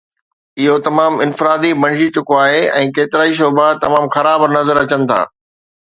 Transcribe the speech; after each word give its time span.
اهو 0.61 0.75
تمام 0.87 1.17
افراتفري 1.25 1.71
بڻجي 1.83 2.09
چڪو 2.17 2.41
آهي 2.47 2.65
۽ 2.81 2.91
ڪيترائي 2.99 3.39
شعبا 3.41 3.71
تمام 3.87 4.13
خراب 4.17 4.51
نظر 4.59 4.85
اچن 4.87 5.11
ٿا 5.13 5.21